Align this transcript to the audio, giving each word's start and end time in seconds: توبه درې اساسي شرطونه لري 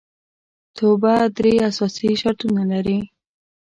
توبه 0.77 1.13
درې 1.37 1.53
اساسي 1.69 2.09
شرطونه 2.21 2.63
لري 2.71 2.99